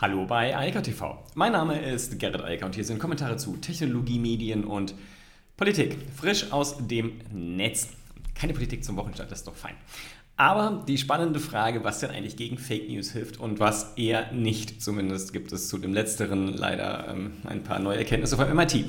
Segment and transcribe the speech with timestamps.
[0.00, 1.22] Hallo bei Eika TV.
[1.34, 4.94] Mein Name ist Gerrit Eiker und hier sind Kommentare zu Technologie, Medien und
[5.58, 5.94] Politik.
[6.16, 7.88] Frisch aus dem Netz.
[8.34, 9.74] Keine Politik zum Wochenstart, das ist doch fein.
[10.38, 14.80] Aber die spannende Frage, was denn eigentlich gegen Fake News hilft und was eher nicht,
[14.80, 18.86] zumindest gibt es zu dem letzteren leider ähm, ein paar neue Erkenntnisse vom MIT.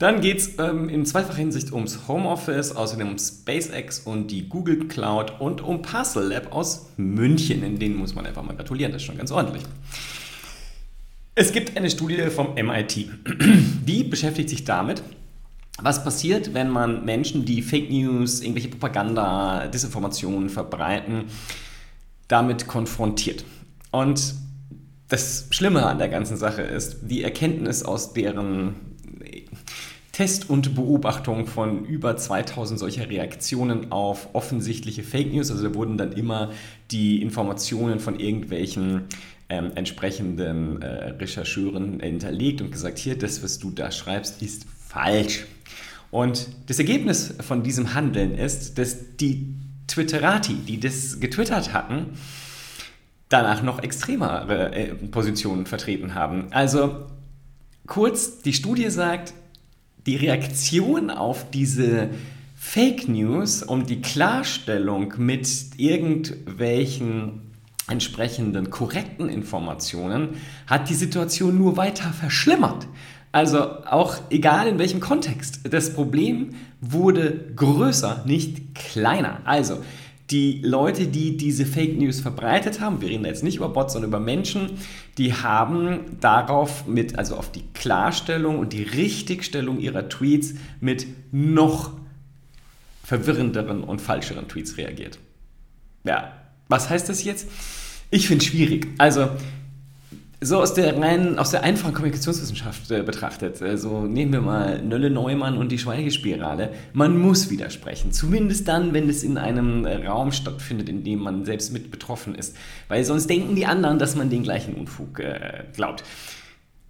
[0.00, 4.88] Dann geht es ähm, in zweifacher Hinsicht ums Homeoffice, außerdem um SpaceX und die Google
[4.88, 7.62] Cloud und um Parcel Lab aus München.
[7.62, 9.62] In denen muss man einfach mal gratulieren, das ist schon ganz ordentlich.
[11.40, 13.06] Es gibt eine Studie vom MIT,
[13.86, 15.04] die beschäftigt sich damit,
[15.80, 21.26] was passiert, wenn man Menschen, die Fake News, irgendwelche Propaganda, Desinformationen verbreiten,
[22.26, 23.44] damit konfrontiert.
[23.92, 24.34] Und
[25.06, 28.74] das Schlimme an der ganzen Sache ist, die Erkenntnis aus deren
[30.10, 35.52] Test und Beobachtung von über 2000 solcher Reaktionen auf offensichtliche Fake News.
[35.52, 36.50] Also da wurden dann immer
[36.90, 39.04] die Informationen von irgendwelchen
[39.48, 45.46] ähm, entsprechenden äh, Rechercheuren hinterlegt und gesagt, hier, das, was du da schreibst, ist falsch.
[46.10, 49.54] Und das Ergebnis von diesem Handeln ist, dass die
[49.86, 52.18] Twitterati, die das getwittert hatten,
[53.28, 56.48] danach noch extremere äh, Positionen vertreten haben.
[56.50, 57.06] Also
[57.86, 59.34] kurz, die Studie sagt,
[60.06, 62.08] die Reaktion auf diese
[62.56, 67.47] Fake News und die Klarstellung mit irgendwelchen
[67.88, 72.86] entsprechenden korrekten Informationen hat die Situation nur weiter verschlimmert.
[73.32, 75.60] Also auch egal in welchem Kontext.
[75.70, 79.40] Das Problem wurde größer, nicht kleiner.
[79.44, 79.78] Also
[80.30, 84.10] die Leute, die diese Fake News verbreitet haben, wir reden jetzt nicht über Bots, sondern
[84.10, 84.72] über Menschen,
[85.16, 91.92] die haben darauf mit, also auf die Klarstellung und die Richtigstellung ihrer Tweets mit noch
[93.04, 95.18] verwirrenderen und falscheren Tweets reagiert.
[96.04, 96.32] Ja,
[96.68, 97.48] was heißt das jetzt?
[98.10, 98.86] Ich finde es schwierig.
[98.98, 99.28] Also,
[100.40, 105.10] so aus der rein, aus der einfachen Kommunikationswissenschaft äh, betrachtet, also nehmen wir mal Nölle
[105.10, 108.12] Neumann und die Schweigespirale, man muss widersprechen.
[108.12, 112.56] Zumindest dann, wenn es in einem Raum stattfindet, in dem man selbst mit betroffen ist.
[112.86, 116.04] Weil sonst denken die anderen, dass man den gleichen Unfug äh, glaubt.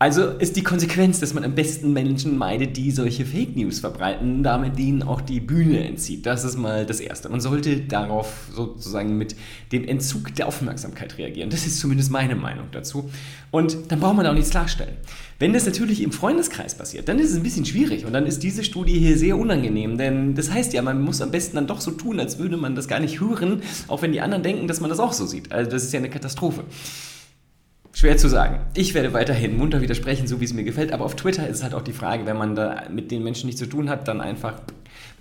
[0.00, 4.44] Also ist die Konsequenz, dass man am besten Menschen meidet, die solche Fake News verbreiten,
[4.44, 6.24] damit denen auch die Bühne entzieht.
[6.24, 7.28] Das ist mal das Erste.
[7.28, 9.34] Man sollte darauf sozusagen mit
[9.72, 11.50] dem Entzug der Aufmerksamkeit reagieren.
[11.50, 13.10] Das ist zumindest meine Meinung dazu.
[13.50, 14.94] Und dann braucht man auch nichts klarstellen.
[15.40, 18.44] Wenn das natürlich im Freundeskreis passiert, dann ist es ein bisschen schwierig und dann ist
[18.44, 21.80] diese Studie hier sehr unangenehm, denn das heißt ja, man muss am besten dann doch
[21.80, 24.80] so tun, als würde man das gar nicht hören, auch wenn die anderen denken, dass
[24.80, 25.52] man das auch so sieht.
[25.52, 26.64] Also das ist ja eine Katastrophe.
[27.92, 28.60] Schwer zu sagen.
[28.74, 30.92] Ich werde weiterhin munter widersprechen, so wie es mir gefällt.
[30.92, 33.46] Aber auf Twitter ist es halt auch die Frage, wenn man da mit den Menschen
[33.46, 34.60] nichts zu tun hat, dann einfach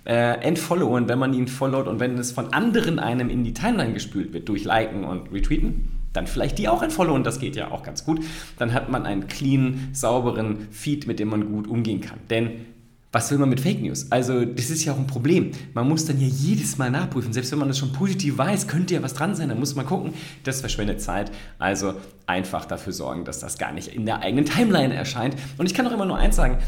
[0.04, 3.92] äh, entfollowen, wenn man ihn followt und wenn es von anderen einem in die Timeline
[3.92, 7.82] gespült wird durch Liken und Retweeten, dann vielleicht die auch entfollowen, das geht ja auch
[7.82, 8.24] ganz gut.
[8.58, 12.18] Dann hat man einen clean, sauberen Feed, mit dem man gut umgehen kann.
[12.30, 12.66] Denn
[13.10, 14.10] was will man mit Fake News?
[14.10, 15.52] Also, das ist ja auch ein Problem.
[15.72, 17.32] Man muss dann ja jedes Mal nachprüfen.
[17.32, 19.48] Selbst wenn man das schon positiv weiß, könnte ja was dran sein.
[19.48, 20.12] Dann muss man gucken.
[20.44, 21.30] Das verschwendet Zeit.
[21.58, 21.94] Also
[22.26, 25.36] einfach dafür sorgen, dass das gar nicht in der eigenen Timeline erscheint.
[25.56, 26.58] Und ich kann auch immer nur eins sagen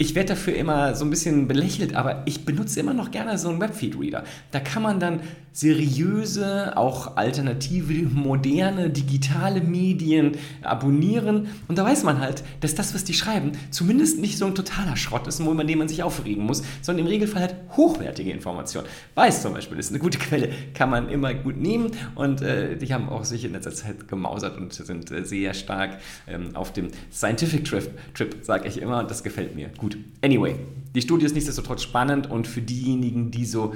[0.00, 3.50] ich werde dafür immer so ein bisschen belächelt, aber ich benutze immer noch gerne so
[3.50, 4.24] einen Webfeed-Reader.
[4.50, 5.20] Da kann man dann
[5.52, 11.48] seriöse, auch alternative, moderne, digitale Medien abonnieren.
[11.68, 14.96] Und da weiß man halt, dass das, was die schreiben, zumindest nicht so ein totaler
[14.96, 18.86] Schrott ist, man, dem man sich aufregen muss, sondern im Regelfall halt hochwertige Informationen.
[19.16, 21.90] Weiß zum Beispiel, ist eine gute Quelle, kann man immer gut nehmen.
[22.14, 25.98] Und äh, die haben auch sich in letzter Zeit gemausert und sind äh, sehr stark
[26.26, 29.00] ähm, auf dem Scientific Trip, Trip sage ich immer.
[29.00, 29.89] Und das gefällt mir gut.
[30.22, 30.56] Anyway,
[30.94, 33.74] die Studie ist nichtsdestotrotz spannend und für diejenigen, die so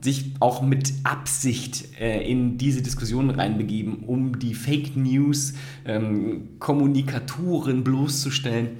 [0.00, 5.54] sich auch mit Absicht äh, in diese Diskussion reinbegeben, um die Fake News
[5.84, 8.70] ähm, Kommunikatoren bloßzustellen.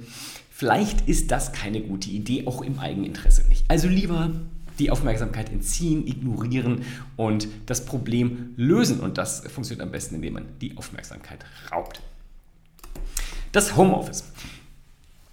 [0.49, 3.65] Vielleicht ist das keine gute Idee, auch im Eigeninteresse nicht.
[3.67, 4.31] Also lieber
[4.79, 6.83] die Aufmerksamkeit entziehen, ignorieren
[7.17, 9.01] und das Problem lösen.
[9.01, 12.01] Und das funktioniert am besten, indem man die Aufmerksamkeit raubt.
[13.51, 14.31] Das Homeoffice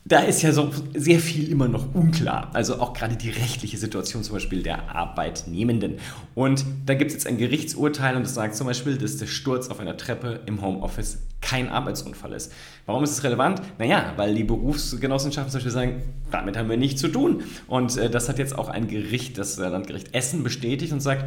[0.08, 2.50] da ist ja so sehr viel immer noch unklar.
[2.52, 5.94] Also auch gerade die rechtliche Situation zum Beispiel der Arbeitnehmenden.
[6.36, 9.68] Und da gibt es jetzt ein Gerichtsurteil und das sagt zum Beispiel, dass der Sturz
[9.68, 12.52] auf einer Treppe im Homeoffice kein Arbeitsunfall ist.
[12.86, 13.60] Warum ist es relevant?
[13.78, 17.42] Naja, weil die Berufsgenossenschaften zum Beispiel sagen, damit haben wir nichts zu tun.
[17.66, 21.24] Und äh, das hat jetzt auch ein Gericht, das äh, Landgericht Essen bestätigt und sagt,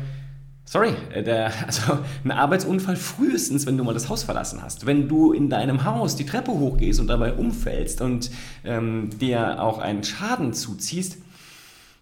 [0.71, 4.85] Sorry, äh, der, also ein Arbeitsunfall frühestens, wenn du mal das Haus verlassen hast.
[4.85, 8.29] Wenn du in deinem Haus die Treppe hochgehst und dabei umfällst und
[8.63, 11.17] ähm, dir auch einen Schaden zuziehst,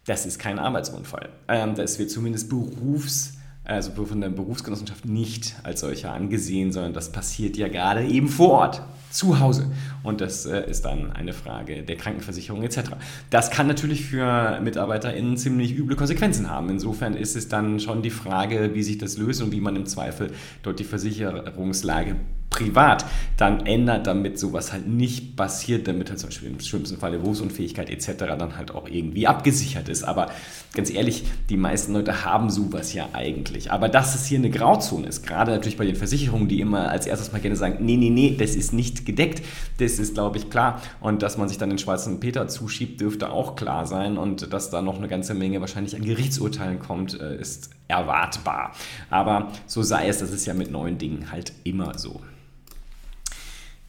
[0.04, 1.30] das ist kein Arbeitsunfall.
[1.48, 3.37] Ähm, das wird zumindest Berufs
[3.68, 8.50] also von der Berufsgenossenschaft nicht als solcher angesehen, sondern das passiert ja gerade eben vor
[8.50, 9.70] Ort zu Hause.
[10.02, 12.90] Und das äh, ist dann eine Frage der Krankenversicherung etc.
[13.30, 16.70] Das kann natürlich für MitarbeiterInnen ziemlich üble Konsequenzen haben.
[16.70, 19.86] Insofern ist es dann schon die Frage, wie sich das löst und wie man im
[19.86, 20.32] Zweifel
[20.62, 22.16] dort die Versicherungslage
[22.50, 23.04] privat
[23.36, 27.90] dann ändert, damit sowas halt nicht passiert, damit halt zum Beispiel im schlimmsten Fall Berufsunfähigkeit
[27.90, 28.12] etc.
[28.18, 30.02] dann halt auch irgendwie abgesichert ist.
[30.02, 30.30] Aber
[30.74, 33.70] ganz ehrlich, die meisten Leute haben sowas ja eigentlich.
[33.70, 37.06] Aber dass es hier eine Grauzone ist, gerade natürlich bei den Versicherungen, die immer als
[37.06, 39.44] erstes mal gerne sagen, nee, nee, nee, das ist nicht gedeckt,
[39.78, 40.82] das ist, glaube ich, klar.
[41.00, 44.18] Und dass man sich dann den schwarzen Peter zuschiebt, dürfte auch klar sein.
[44.18, 48.72] Und dass da noch eine ganze Menge wahrscheinlich an Gerichtsurteilen kommt, äh, ist erwartbar.
[49.10, 52.20] Aber so sei es, das ist ja mit neuen Dingen halt immer so.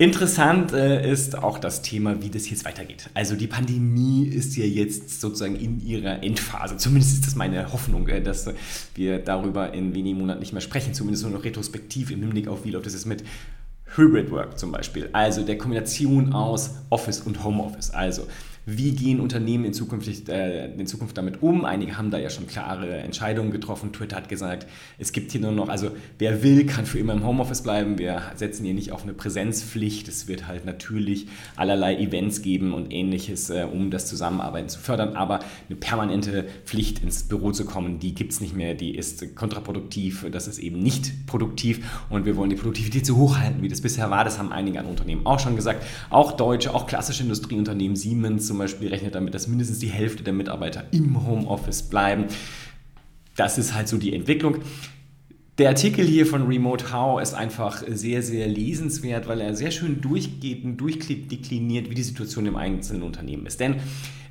[0.01, 3.09] Interessant äh, ist auch das Thema, wie das jetzt weitergeht.
[3.15, 6.77] Also die Pandemie ist ja jetzt sozusagen in ihrer Endphase.
[6.77, 8.49] Zumindest ist das meine Hoffnung, äh, dass
[8.95, 10.93] wir darüber in wenigen Monaten nicht mehr sprechen.
[10.93, 13.25] Zumindest nur noch retrospektiv im Hinblick auf, wie läuft es jetzt mit
[13.97, 15.09] Hybrid Work zum Beispiel.
[15.11, 17.89] Also der Kombination aus Office und Homeoffice.
[17.89, 18.25] Also
[18.77, 21.65] wie gehen Unternehmen in Zukunft, äh, in Zukunft damit um?
[21.65, 23.91] Einige haben da ja schon klare Entscheidungen getroffen.
[23.91, 24.67] Twitter hat gesagt,
[24.97, 27.97] es gibt hier nur noch, also wer will, kann für immer im Homeoffice bleiben.
[27.97, 30.07] Wir setzen hier nicht auf eine Präsenzpflicht.
[30.07, 35.15] Es wird halt natürlich allerlei Events geben und ähnliches, äh, um das Zusammenarbeiten zu fördern.
[35.15, 38.75] Aber eine permanente Pflicht ins Büro zu kommen, die gibt es nicht mehr.
[38.75, 40.25] Die ist kontraproduktiv.
[40.31, 43.81] Das ist eben nicht produktiv und wir wollen die Produktivität so hoch halten, wie das
[43.81, 44.23] bisher war.
[44.23, 45.83] Das haben einige andere Unternehmen auch schon gesagt.
[46.09, 50.33] Auch deutsche, auch klassische Industrieunternehmen, Siemens zum Beispiel rechnet damit, dass mindestens die Hälfte der
[50.33, 52.25] Mitarbeiter im Homeoffice bleiben.
[53.35, 54.57] Das ist halt so die Entwicklung.
[55.57, 59.99] Der Artikel hier von Remote How ist einfach sehr, sehr lesenswert, weil er sehr schön
[59.99, 63.59] durchgeht und durchdekliniert, wie die Situation im einzelnen Unternehmen ist.
[63.59, 63.75] Denn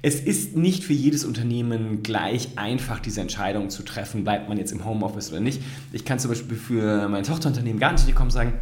[0.01, 4.73] es ist nicht für jedes Unternehmen gleich einfach, diese Entscheidung zu treffen, bleibt man jetzt
[4.73, 5.61] im Homeoffice oder nicht.
[5.93, 8.53] Ich kann zum Beispiel für mein Tochterunternehmen gar nicht kommen und sagen,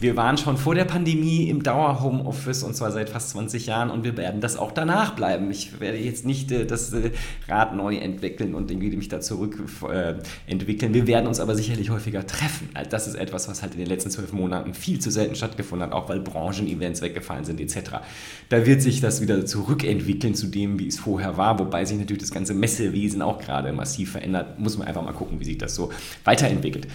[0.00, 4.04] wir waren schon vor der Pandemie im Dauer-Homeoffice und zwar seit fast 20 Jahren und
[4.04, 5.50] wir werden das auch danach bleiben.
[5.50, 7.12] Ich werde jetzt nicht äh, das äh,
[7.48, 9.56] Rad neu entwickeln und irgendwie mich da zurück
[9.90, 10.14] äh,
[10.46, 10.94] entwickeln.
[10.94, 12.70] Wir werden uns aber sicherlich häufiger treffen.
[12.74, 15.88] Also das ist etwas, was halt in den letzten zwölf Monaten viel zu selten stattgefunden
[15.88, 18.00] hat, auch weil Branchenevents weggefallen sind etc.
[18.48, 22.22] Da wird sich das wieder zurückentwickeln zu dem, wie es vorher war, wobei sich natürlich
[22.22, 24.58] das ganze Messewesen auch gerade massiv verändert.
[24.58, 25.92] Muss man einfach mal gucken, wie sich das so
[26.24, 26.88] weiterentwickelt.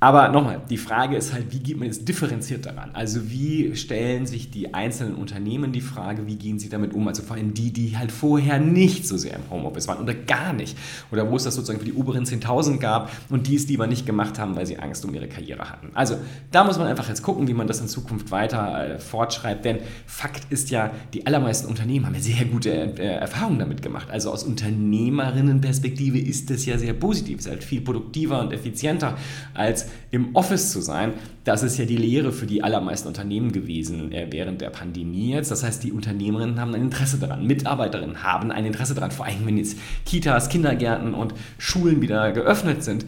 [0.00, 2.90] Aber nochmal, die Frage ist halt, wie geht man jetzt differenziert daran?
[2.92, 7.08] Also wie stellen sich die einzelnen Unternehmen die Frage, wie gehen sie damit um?
[7.08, 10.52] Also vor allem die, die halt vorher nicht so sehr im Homeoffice waren oder gar
[10.52, 10.78] nicht.
[11.10, 14.06] Oder wo es das sozusagen für die oberen 10.000 gab und die es lieber nicht
[14.06, 15.88] gemacht haben, weil sie Angst um ihre Karriere hatten.
[15.94, 16.16] Also
[16.52, 19.64] da muss man einfach jetzt gucken, wie man das in Zukunft weiter äh, fortschreibt.
[19.64, 24.10] Denn Fakt ist ja, die allermeisten Unternehmen haben ja sehr gute äh, Erfahrungen damit gemacht.
[24.12, 27.40] Also aus Unternehmerinnenperspektive ist das ja sehr positiv.
[27.40, 29.18] Es ist halt viel produktiver und effizienter
[29.54, 31.14] als im Office zu sein,
[31.44, 35.50] das ist ja die Lehre für die allermeisten Unternehmen gewesen äh, während der Pandemie jetzt.
[35.50, 39.46] Das heißt, die Unternehmerinnen haben ein Interesse daran, Mitarbeiterinnen haben ein Interesse daran, vor allem
[39.46, 43.06] wenn jetzt Kitas, Kindergärten und Schulen wieder geöffnet sind,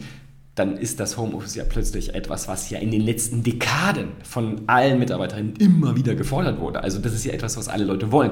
[0.55, 4.99] dann ist das Homeoffice ja plötzlich etwas, was ja in den letzten Dekaden von allen
[4.99, 6.83] Mitarbeiterinnen immer wieder gefordert wurde.
[6.83, 8.31] Also das ist ja etwas, was alle Leute wollen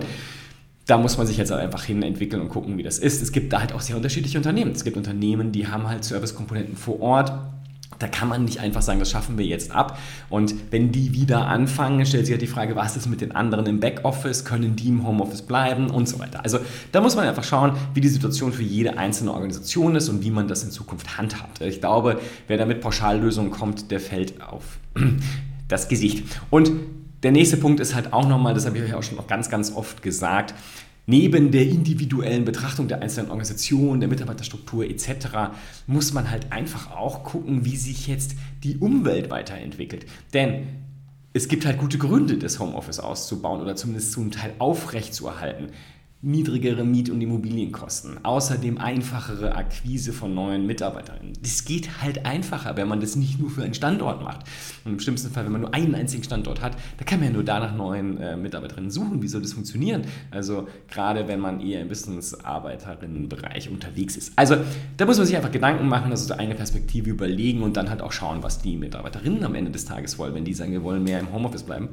[0.89, 3.21] da muss man sich jetzt einfach hin entwickeln und gucken, wie das ist.
[3.21, 4.71] Es gibt da halt auch sehr unterschiedliche Unternehmen.
[4.71, 7.31] Es gibt Unternehmen, die haben halt Servicekomponenten vor Ort
[7.99, 9.99] da kann man nicht einfach sagen, das schaffen wir jetzt ab.
[10.29, 13.65] Und wenn die wieder anfangen, stellt sich halt die Frage, was ist mit den anderen
[13.65, 14.45] im Backoffice?
[14.45, 16.41] Können die im Homeoffice bleiben und so weiter?
[16.43, 16.59] Also
[16.91, 20.31] da muss man einfach schauen, wie die Situation für jede einzelne Organisation ist und wie
[20.31, 21.61] man das in Zukunft handhabt.
[21.61, 24.79] Ich glaube, wer da mit Pauschallösungen kommt, der fällt auf
[25.67, 26.25] das Gesicht.
[26.49, 26.71] Und
[27.23, 29.49] der nächste Punkt ist halt auch nochmal, das habe ich euch auch schon noch ganz,
[29.49, 30.53] ganz oft gesagt,
[31.09, 35.55] neben der individuellen Betrachtung der einzelnen Organisationen, der Mitarbeiterstruktur etc.
[35.87, 40.05] muss man halt einfach auch gucken, wie sich jetzt die Umwelt weiterentwickelt.
[40.35, 40.67] Denn
[41.33, 45.69] es gibt halt gute Gründe, das Homeoffice auszubauen oder zumindest zum Teil aufrechtzuerhalten
[46.21, 51.31] niedrigere Miet- und Immobilienkosten, außerdem einfachere Akquise von neuen Mitarbeiterinnen.
[51.41, 54.45] Das geht halt einfacher, wenn man das nicht nur für einen Standort macht.
[54.83, 57.33] Und im schlimmsten Fall, wenn man nur einen einzigen Standort hat, da kann man ja
[57.33, 59.21] nur danach neuen äh, Mitarbeiterinnen suchen.
[59.21, 60.03] Wie soll das funktionieren?
[60.29, 64.33] Also gerade wenn man eher im Business-Arbeiterinnenbereich unterwegs ist.
[64.35, 64.57] Also
[64.97, 68.11] da muss man sich einfach Gedanken machen, also eine Perspektive überlegen und dann halt auch
[68.11, 70.33] schauen, was die Mitarbeiterinnen am Ende des Tages wollen.
[70.33, 71.87] Wenn die sagen, wir wollen mehr im Homeoffice bleiben,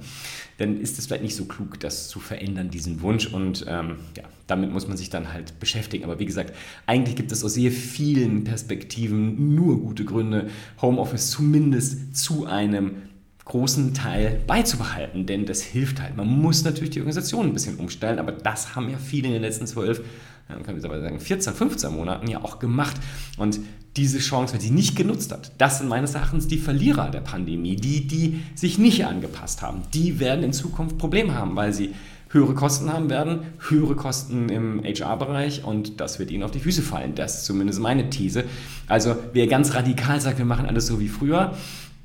[0.59, 3.27] dann ist es vielleicht nicht so klug, das zu verändern, diesen Wunsch.
[3.27, 6.05] Und ähm, ja, damit muss man sich dann halt beschäftigen.
[6.05, 6.55] Aber wie gesagt,
[6.87, 10.49] eigentlich gibt es aus sehr vielen Perspektiven nur gute Gründe,
[10.81, 13.03] Homeoffice zumindest zu einem
[13.45, 16.17] großen Teil beizubehalten, denn das hilft halt.
[16.17, 19.43] Man muss natürlich die Organisation ein bisschen umstellen, aber das haben ja viele in den
[19.43, 20.03] letzten zwölf,
[20.49, 22.97] man kann aber sagen 14, 15 Monaten ja auch gemacht.
[23.37, 23.61] Und
[23.97, 27.77] diese Chance, wenn sie nicht genutzt hat, das sind meines Erachtens die Verlierer der Pandemie,
[27.77, 29.83] die, die sich nicht angepasst haben.
[29.95, 31.95] Die werden in Zukunft Probleme haben, weil sie
[32.31, 36.83] höhere Kosten haben werden, höhere Kosten im HR-Bereich und das wird ihnen auf die Füße
[36.83, 37.15] fallen.
[37.15, 38.45] Das ist zumindest meine These.
[38.89, 41.55] Also wer ganz radikal sagt, wir machen alles so wie früher,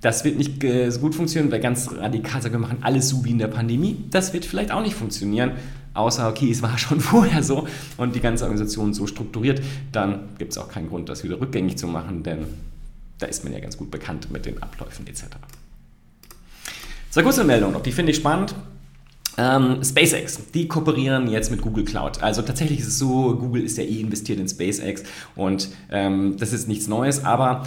[0.01, 1.51] das wird nicht so gut funktionieren.
[1.51, 4.71] Wer ganz radikal sagt, wir machen alles so wie in der Pandemie, das wird vielleicht
[4.71, 5.53] auch nicht funktionieren.
[5.93, 9.61] Außer, okay, es war schon vorher so und die ganze Organisation so strukturiert,
[9.91, 12.45] dann gibt es auch keinen Grund, das wieder rückgängig zu machen, denn
[13.19, 15.23] da ist man ja ganz gut bekannt mit den Abläufen etc.
[17.09, 18.55] Zwei kurze Meldungen noch, die finde ich spannend.
[19.37, 22.21] Ähm, SpaceX, die kooperieren jetzt mit Google Cloud.
[22.21, 25.03] Also tatsächlich ist es so, Google ist ja eh investiert in SpaceX
[25.35, 27.63] und ähm, das ist nichts Neues, aber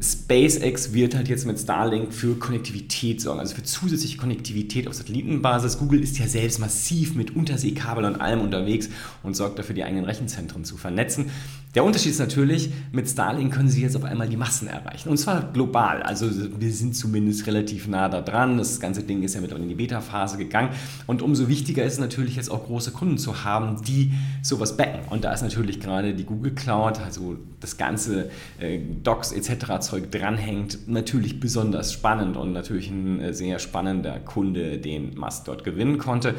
[0.00, 5.78] SpaceX wird halt jetzt mit Starlink für Konnektivität sorgen, also für zusätzliche Konnektivität auf Satellitenbasis.
[5.78, 8.88] Google ist ja selbst massiv mit Unterseekabel und allem unterwegs
[9.22, 11.30] und sorgt dafür, die eigenen Rechenzentren zu vernetzen.
[11.74, 15.08] Der Unterschied ist natürlich, mit Starlink können sie jetzt auf einmal die Massen erreichen.
[15.08, 16.02] Und zwar global.
[16.02, 18.58] Also wir sind zumindest relativ nah da dran.
[18.58, 20.68] Das ganze Ding ist ja mit in die Beta-Phase gegangen.
[21.08, 25.08] Und umso wichtiger ist natürlich jetzt auch große Kunden zu haben, die sowas backen.
[25.10, 29.80] Und da ist natürlich gerade die Google Cloud, also das ganze äh, Docs etc.
[29.80, 35.64] Zeug dranhängt, natürlich besonders spannend und natürlich ein äh, sehr spannender Kunde, den Musk dort
[35.64, 36.36] gewinnen konnte.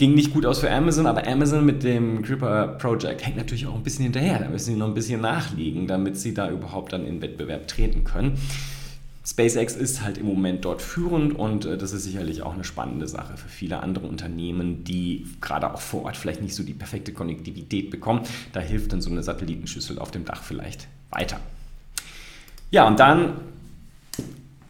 [0.00, 3.74] Ging nicht gut aus für Amazon, aber Amazon mit dem Creeper Project hängt natürlich auch
[3.74, 4.38] ein bisschen hinterher.
[4.38, 8.02] Da müssen sie noch ein bisschen nachlegen, damit sie da überhaupt dann in Wettbewerb treten
[8.02, 8.38] können.
[9.26, 13.06] SpaceX ist halt im Moment dort führend und äh, das ist sicherlich auch eine spannende
[13.08, 17.12] Sache für viele andere Unternehmen, die gerade auch vor Ort vielleicht nicht so die perfekte
[17.12, 18.22] Konnektivität bekommen.
[18.54, 21.40] Da hilft dann so eine Satellitenschüssel auf dem Dach vielleicht weiter.
[22.70, 23.34] Ja, und dann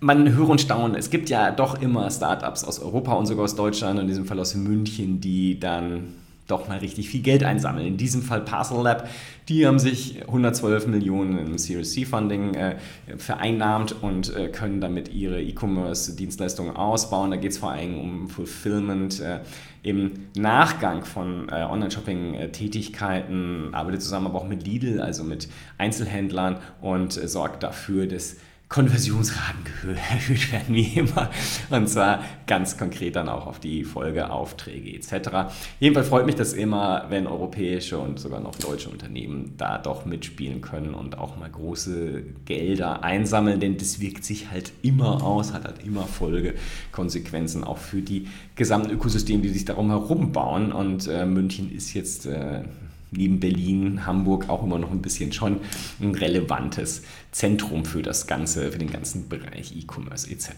[0.00, 0.98] man höre und staune.
[0.98, 4.40] Es gibt ja doch immer Startups aus Europa und sogar aus Deutschland, in diesem Fall
[4.40, 6.14] aus München, die dann
[6.50, 7.86] doch mal richtig viel Geld einsammeln.
[7.86, 9.08] In diesem Fall Parcel Lab,
[9.48, 12.74] die haben sich 112 Millionen im Series C Funding äh,
[13.16, 17.30] vereinnahmt und äh, können damit ihre E-Commerce-Dienstleistungen ausbauen.
[17.30, 19.20] Da geht es vor allem um Fulfillment.
[19.20, 19.42] Äh,
[19.82, 25.46] Im Nachgang von äh, Online-Shopping-Tätigkeiten arbeitet zusammen aber auch mit Lidl, also mit
[25.78, 28.38] Einzelhändlern und äh, sorgt dafür, dass
[28.70, 29.64] Konversionsraten
[30.10, 31.28] erhöht werden, wie immer.
[31.70, 35.52] Und zwar ganz konkret dann auch auf die Folgeaufträge etc.
[35.80, 40.60] Jedenfalls freut mich das immer, wenn europäische und sogar noch deutsche Unternehmen da doch mitspielen
[40.60, 45.64] können und auch mal große Gelder einsammeln, denn das wirkt sich halt immer aus, hat
[45.64, 50.70] halt immer Folgekonsequenzen auch für die gesamten Ökosysteme, die sich darum herum bauen.
[50.70, 52.62] Und äh, München ist jetzt äh,
[53.10, 55.60] neben Berlin, Hamburg auch immer noch ein bisschen schon
[56.00, 57.02] ein relevantes
[57.32, 60.50] Zentrum für das Ganze, für den ganzen Bereich E-Commerce etc.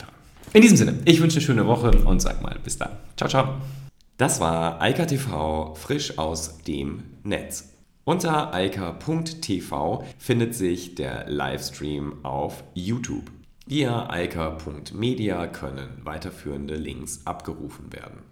[0.53, 2.91] In diesem Sinne, ich wünsche eine schöne Woche und sag mal bis dann.
[3.17, 3.55] Ciao, ciao.
[4.19, 7.73] Das war Eika TV frisch aus dem Netz.
[8.05, 13.31] Unter eika.tv findet sich der Livestream auf YouTube.
[13.65, 18.32] Via eika.media können weiterführende Links abgerufen werden.